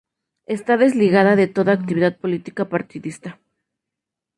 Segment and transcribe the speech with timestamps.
[0.55, 3.39] Está desligada de toda actividad política partidista.